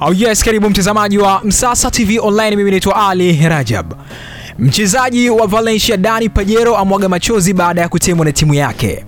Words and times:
Oh 0.00 0.12
yes, 0.12 0.44
karibu 0.44 0.70
mtazamaji 0.70 1.18
wa 1.18 1.40
Msasa 1.44 1.90
TV 1.90 2.18
Online, 2.20 2.56
mimi 2.56 2.70
naitwa 2.70 3.08
Ali 3.08 3.48
Rajab. 3.48 3.92
Mchezaji 4.58 5.30
wa 5.30 5.46
Valencia 5.46 5.96
Dani 5.96 6.28
Pajero 6.28 6.76
amwaga 6.76 7.08
machozi 7.08 7.52
baada 7.52 7.80
ya 7.80 7.88
kutemwa 7.88 8.24
na 8.24 8.32
timu 8.32 8.54
yake. 8.54 9.04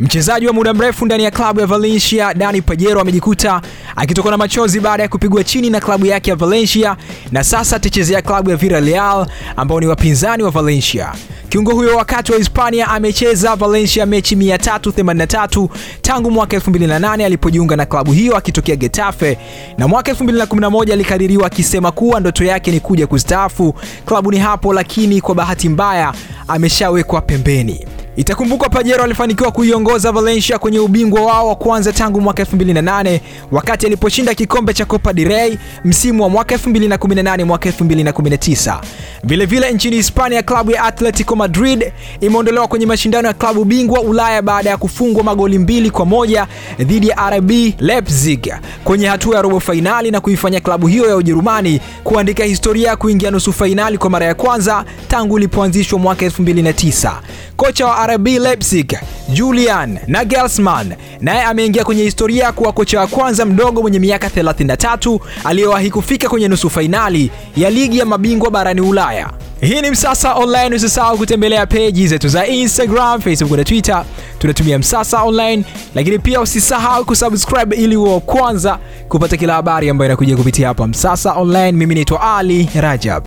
Mchezaji 0.00 0.46
wa 0.46 0.52
muda 0.52 0.74
mrefu 0.74 1.06
ndani 1.06 1.24
ya 1.24 1.30
klabu 1.30 1.60
ya 1.60 1.66
Valencia 1.66 2.34
Dani 2.34 2.62
Pajero 2.62 3.00
amejikuta 3.00 3.62
akitokwa 3.96 4.30
na 4.30 4.36
machozi 4.36 4.80
baada 4.80 5.02
ya 5.02 5.08
kupigwa 5.08 5.44
chini 5.44 5.70
na 5.70 5.80
klabu 5.80 6.06
yake 6.06 6.30
ya 6.30 6.36
Valencia 6.36 6.96
na 7.32 7.44
sasa 7.44 7.76
atachezea 7.76 8.22
klabu 8.22 8.50
ya 8.50 8.56
Villarreal 8.56 9.26
ambao 9.56 9.80
ni 9.80 9.86
wapinzani 9.86 10.42
wa 10.42 10.50
Valencia. 10.50 11.12
Kiungo 11.54 11.74
huyo 11.74 11.96
wakati 11.96 12.32
wa 12.32 12.38
Hispania 12.38 12.88
amecheza 12.88 13.56
Valencia 13.56 14.06
mechi 14.06 14.34
383 14.36 15.68
tangu 16.02 16.30
mwaka 16.30 16.56
2008 16.56 17.24
alipojiunga 17.24 17.76
na 17.76 17.86
klabu 17.86 18.12
hiyo 18.12 18.36
akitokea 18.36 18.76
Getafe, 18.76 19.38
na 19.78 19.88
mwaka 19.88 20.12
2011 20.12 20.92
alikadiriwa 20.92 21.46
akisema 21.46 21.92
kuwa 21.92 22.20
ndoto 22.20 22.44
yake 22.44 22.70
ni 22.70 22.80
kuja 22.80 23.06
kustaafu 23.06 23.74
klabuni 24.06 24.38
hapo, 24.38 24.72
lakini 24.72 25.20
kwa 25.20 25.34
bahati 25.34 25.68
mbaya 25.68 26.12
ameshawekwa 26.48 27.20
pembeni. 27.20 27.86
Itakumbukwa 28.16 28.68
Pajero 28.68 29.04
alifanikiwa 29.04 29.52
kuiongoza 29.52 30.12
Valencia 30.12 30.58
kwenye 30.58 30.78
ubingwa 30.78 31.20
wao 31.22 31.48
wa 31.48 31.56
kwanza 31.56 31.92
tangu 31.92 32.20
mwaka 32.20 32.42
2008 32.42 33.20
wakati 33.50 33.86
aliposhinda 33.86 34.34
kikombe 34.34 34.74
cha 34.74 34.84
Copa 34.84 35.12
del 35.12 35.28
Rey 35.28 35.58
msimu 35.84 36.22
wa 36.22 36.28
mwaka 36.28 36.54
2018 36.56 37.44
mwaka 37.44 37.68
2019. 37.70 38.80
Vilevile 39.24 39.72
nchini 39.72 39.96
Hispania, 39.96 40.42
klabu 40.42 40.70
ya 40.70 40.84
Atletico 40.84 41.36
Madrid 41.36 41.92
imeondolewa 42.20 42.68
kwenye 42.68 42.86
mashindano 42.86 43.28
ya 43.28 43.34
klabu 43.34 43.64
bingwa 43.64 44.00
Ulaya 44.00 44.42
baada 44.42 44.70
ya 44.70 44.76
kufungwa 44.76 45.24
magoli 45.24 45.58
mbili 45.58 45.90
kwa 45.90 46.06
moja 46.06 46.46
dhidi 46.78 47.08
ya 47.08 47.30
RB 47.30 47.50
Leipzig 47.78 48.52
kwenye 48.84 49.06
hatua 49.06 49.36
ya 49.36 49.42
robo 49.42 49.60
fainali 49.60 50.10
na 50.10 50.20
kuifanya 50.20 50.60
klabu 50.60 50.86
hiyo 50.86 51.08
ya 51.08 51.16
Ujerumani 51.16 51.80
kuandika 52.04 52.44
historia 52.44 52.88
ya 52.88 52.96
kuingia 52.96 53.30
nusu 53.30 53.52
fainali 53.52 53.98
kwa 53.98 54.10
mara 54.10 54.26
ya 54.26 54.34
kwanza 54.34 54.84
tangu 55.08 55.38
ilipoanzishwa 55.38 55.98
mwaka 55.98 56.26
2009. 56.26 57.12
Kocha 57.56 57.86
wa 57.86 58.03
RB 58.06 58.26
Leipzig 58.26 58.98
Julian 59.28 59.98
Nagelsmann 60.06 60.94
naye 61.20 61.42
ameingia 61.42 61.84
kwenye 61.84 62.02
historia 62.02 62.52
kuwa 62.52 62.72
kocha 62.72 63.00
wa 63.00 63.06
kwanza 63.06 63.44
mdogo 63.44 63.82
mwenye 63.82 63.98
miaka 63.98 64.28
33 64.28 65.18
aliyewahi 65.44 65.90
kufika 65.90 66.28
kwenye 66.28 66.48
nusu 66.48 66.70
fainali 66.70 67.30
ya 67.56 67.70
ligi 67.70 67.98
ya 67.98 68.04
mabingwa 68.06 68.50
barani 68.50 68.80
Ulaya. 68.80 69.30
Hii 69.60 69.80
ni 69.80 69.90
Msasa 69.90 70.34
Online. 70.34 70.76
Usisahau 70.76 71.18
kutembelea 71.18 71.66
peji 71.66 72.06
zetu 72.08 72.28
za 72.28 72.46
Instagram, 72.46 73.20
Facebook 73.20 73.56
na 73.58 73.64
Twitter, 73.64 74.04
tunatumia 74.38 74.78
Msasa 74.78 75.22
Online, 75.22 75.64
lakini 75.94 76.18
pia 76.18 76.40
usisahau 76.40 77.04
kusubscribe 77.04 77.76
ili 77.76 77.96
uwe 77.96 78.10
wa 78.10 78.20
kwanza 78.20 78.78
kupata 79.08 79.36
kila 79.36 79.54
habari 79.54 79.88
ambayo 79.90 80.08
inakuja 80.08 80.36
kupitia 80.36 80.68
hapa 80.68 80.86
Msasa 80.86 81.32
Online. 81.32 81.72
Mimi 81.72 81.94
naitwa 81.94 82.36
Ali 82.36 82.68
Rajab. 82.80 83.24